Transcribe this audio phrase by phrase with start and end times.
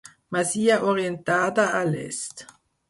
[0.35, 2.45] Masia orientada a l'est.